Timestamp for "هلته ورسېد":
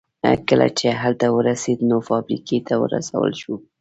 1.01-1.79